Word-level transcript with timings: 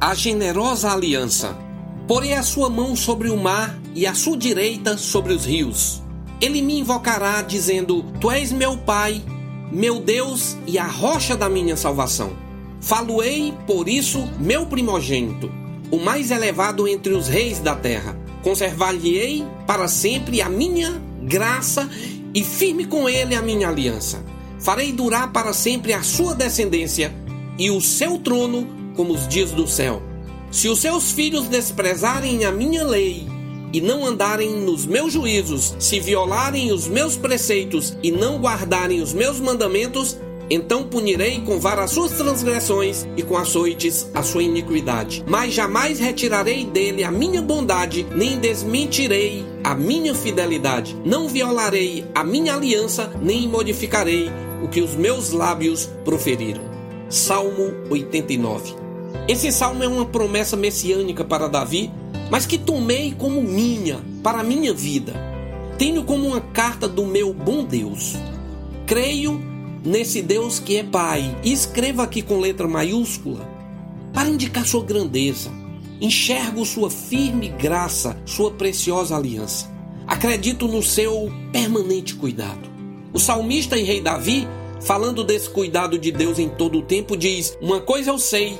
a 0.00 0.14
generosa 0.14 0.90
aliança. 0.90 1.56
Porei 2.08 2.32
a 2.32 2.42
sua 2.42 2.70
mão 2.70 2.96
sobre 2.96 3.28
o 3.28 3.36
mar 3.36 3.78
e 3.94 4.06
a 4.06 4.14
sua 4.14 4.36
direita 4.36 4.96
sobre 4.96 5.34
os 5.34 5.44
rios. 5.44 6.02
Ele 6.40 6.62
me 6.62 6.78
invocará, 6.78 7.42
dizendo: 7.42 8.02
Tu 8.18 8.30
és 8.30 8.50
meu 8.50 8.78
Pai, 8.78 9.22
meu 9.70 10.00
Deus 10.00 10.56
e 10.66 10.78
a 10.78 10.86
rocha 10.86 11.36
da 11.36 11.50
minha 11.50 11.76
salvação. 11.76 12.32
Faloei, 12.80 13.52
por 13.66 13.88
isso, 13.88 14.26
meu 14.38 14.64
primogênito, 14.64 15.52
o 15.90 15.98
mais 15.98 16.30
elevado 16.30 16.88
entre 16.88 17.12
os 17.12 17.28
reis 17.28 17.58
da 17.58 17.76
terra. 17.76 18.18
Conservar-lhe-ei 18.42 19.46
para 19.66 19.86
sempre 19.86 20.40
a 20.40 20.48
minha 20.48 21.00
graça 21.22 21.90
e 22.32 22.42
firme 22.42 22.86
com 22.86 23.06
ele 23.06 23.34
a 23.34 23.42
minha 23.42 23.68
aliança. 23.68 24.24
Farei 24.58 24.92
durar 24.92 25.30
para 25.30 25.52
sempre 25.52 25.92
a 25.92 26.02
sua 26.02 26.34
descendência 26.34 27.14
e 27.58 27.70
o 27.70 27.82
seu 27.82 28.16
trono 28.18 28.79
como 29.00 29.14
os 29.14 29.26
dias 29.26 29.50
do 29.50 29.66
céu. 29.66 30.02
Se 30.50 30.68
os 30.68 30.78
seus 30.78 31.10
filhos 31.10 31.48
desprezarem 31.48 32.44
a 32.44 32.52
minha 32.52 32.84
lei 32.84 33.26
e 33.72 33.80
não 33.80 34.04
andarem 34.04 34.60
nos 34.60 34.84
meus 34.84 35.10
juízos, 35.10 35.74
se 35.78 35.98
violarem 35.98 36.70
os 36.70 36.86
meus 36.86 37.16
preceitos 37.16 37.96
e 38.02 38.10
não 38.10 38.36
guardarem 38.38 39.00
os 39.00 39.14
meus 39.14 39.40
mandamentos, 39.40 40.18
então 40.50 40.82
punirei 40.82 41.40
com 41.40 41.58
vara 41.58 41.84
as 41.84 41.92
suas 41.92 42.12
transgressões 42.12 43.08
e 43.16 43.22
com 43.22 43.38
açoites 43.38 44.06
a 44.12 44.22
sua 44.22 44.42
iniquidade. 44.42 45.24
Mas 45.26 45.54
jamais 45.54 45.98
retirarei 45.98 46.66
dele 46.66 47.02
a 47.02 47.10
minha 47.10 47.40
bondade, 47.40 48.06
nem 48.14 48.38
desmentirei 48.38 49.46
a 49.64 49.74
minha 49.74 50.14
fidelidade. 50.14 50.94
Não 51.06 51.26
violarei 51.26 52.04
a 52.14 52.22
minha 52.22 52.52
aliança, 52.52 53.10
nem 53.22 53.48
modificarei 53.48 54.30
o 54.62 54.68
que 54.68 54.82
os 54.82 54.94
meus 54.94 55.30
lábios 55.30 55.88
proferiram. 56.04 56.68
Salmo 57.08 57.72
89. 57.88 58.89
Esse 59.28 59.52
salmo 59.52 59.82
é 59.82 59.88
uma 59.88 60.06
promessa 60.06 60.56
messiânica 60.56 61.24
para 61.24 61.48
Davi, 61.48 61.90
mas 62.30 62.46
que 62.46 62.58
tomei 62.58 63.14
como 63.16 63.42
minha, 63.42 64.00
para 64.22 64.40
a 64.40 64.44
minha 64.44 64.72
vida. 64.72 65.14
Tenho 65.78 66.04
como 66.04 66.26
uma 66.26 66.40
carta 66.40 66.88
do 66.88 67.06
meu 67.06 67.32
bom 67.32 67.64
Deus. 67.64 68.16
Creio 68.86 69.40
nesse 69.84 70.20
Deus 70.22 70.58
que 70.58 70.76
é 70.76 70.84
Pai. 70.84 71.36
E 71.42 71.52
escreva 71.52 72.02
aqui 72.02 72.22
com 72.22 72.38
letra 72.38 72.68
maiúscula 72.68 73.48
para 74.12 74.28
indicar 74.28 74.66
sua 74.66 74.84
grandeza. 74.84 75.50
Enxergo 76.00 76.64
sua 76.64 76.90
firme 76.90 77.48
graça, 77.48 78.16
sua 78.24 78.50
preciosa 78.50 79.16
aliança. 79.16 79.70
Acredito 80.06 80.66
no 80.66 80.82
seu 80.82 81.30
permanente 81.52 82.14
cuidado. 82.14 82.68
O 83.12 83.18
salmista 83.18 83.76
e 83.78 83.82
rei 83.82 84.00
Davi, 84.00 84.46
falando 84.80 85.22
desse 85.22 85.50
cuidado 85.50 85.98
de 85.98 86.10
Deus 86.10 86.38
em 86.38 86.48
todo 86.48 86.78
o 86.78 86.82
tempo, 86.82 87.16
diz: 87.16 87.56
Uma 87.60 87.80
coisa 87.80 88.10
eu 88.10 88.18
sei, 88.18 88.58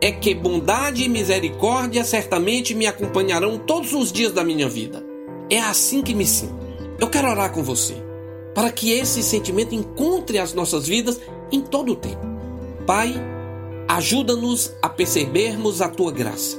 é 0.00 0.12
que 0.12 0.34
bondade 0.34 1.02
e 1.02 1.08
misericórdia 1.08 2.04
certamente 2.04 2.74
me 2.74 2.86
acompanharão 2.86 3.58
todos 3.58 3.92
os 3.92 4.12
dias 4.12 4.32
da 4.32 4.44
minha 4.44 4.68
vida. 4.68 5.04
É 5.50 5.60
assim 5.60 6.02
que 6.02 6.14
me 6.14 6.26
sinto. 6.26 6.58
Eu 7.00 7.08
quero 7.08 7.28
orar 7.28 7.52
com 7.52 7.62
você 7.62 7.94
para 8.54 8.70
que 8.70 8.90
esse 8.90 9.22
sentimento 9.22 9.74
encontre 9.74 10.38
as 10.38 10.52
nossas 10.52 10.86
vidas 10.86 11.20
em 11.50 11.60
todo 11.60 11.92
o 11.92 11.96
tempo. 11.96 12.26
Pai, 12.86 13.14
ajuda-nos 13.86 14.72
a 14.82 14.88
percebermos 14.88 15.80
a 15.80 15.88
tua 15.88 16.12
graça. 16.12 16.58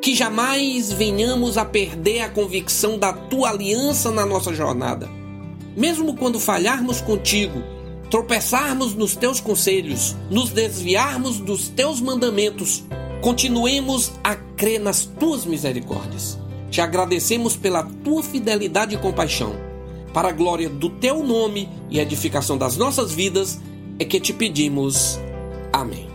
Que 0.00 0.14
jamais 0.14 0.92
venhamos 0.92 1.56
a 1.56 1.64
perder 1.64 2.20
a 2.20 2.28
convicção 2.28 2.98
da 2.98 3.12
tua 3.12 3.50
aliança 3.50 4.10
na 4.10 4.26
nossa 4.26 4.52
jornada. 4.52 5.08
Mesmo 5.76 6.16
quando 6.16 6.40
falharmos 6.40 7.00
contigo, 7.00 7.62
tropeçarmos 8.10 8.94
nos 8.94 9.16
teus 9.16 9.40
conselhos, 9.40 10.16
nos 10.30 10.50
desviarmos 10.50 11.38
dos 11.38 11.68
teus 11.68 12.00
mandamentos, 12.00 12.84
continuemos 13.20 14.12
a 14.22 14.34
crer 14.34 14.80
nas 14.80 15.04
tuas 15.04 15.44
misericórdias. 15.44 16.38
Te 16.70 16.80
agradecemos 16.80 17.56
pela 17.56 17.82
tua 18.04 18.22
fidelidade 18.22 18.94
e 18.94 18.98
compaixão 18.98 19.66
para 20.16 20.30
a 20.30 20.32
glória 20.32 20.70
do 20.70 20.88
teu 20.88 21.22
nome 21.22 21.68
e 21.90 22.00
edificação 22.00 22.56
das 22.56 22.74
nossas 22.74 23.12
vidas, 23.12 23.60
é 23.98 24.04
que 24.06 24.18
te 24.18 24.32
pedimos. 24.32 25.18
Amém. 25.70 26.05